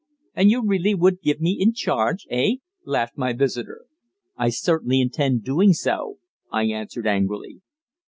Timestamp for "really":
0.65-0.95